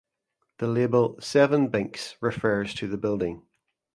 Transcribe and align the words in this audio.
The 0.57 0.65
label 0.65 1.15
Seven 1.21 1.67
Binks 1.67 2.15
refers 2.21 2.73
to 2.73 2.87
the 2.87 2.97
building. 2.97 3.43